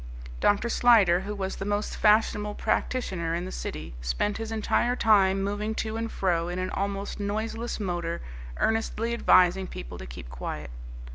Dr. 0.39 0.67
Slyder, 0.67 1.21
who 1.25 1.35
was 1.35 1.57
the 1.57 1.63
most 1.63 1.95
fashionable 1.95 2.55
practitioner 2.55 3.35
in 3.35 3.45
the 3.45 3.51
City, 3.51 3.93
spent 4.01 4.37
his 4.37 4.51
entire 4.51 4.95
time 4.95 5.43
moving 5.43 5.75
to 5.75 5.95
and 5.95 6.11
fro 6.11 6.47
in 6.49 6.57
an 6.57 6.71
almost 6.71 7.19
noiseless 7.19 7.79
motor 7.79 8.19
earnestly 8.57 9.13
advising 9.13 9.67
people 9.67 9.99
to 9.99 10.07
keep 10.07 10.27
quiet. 10.31 10.71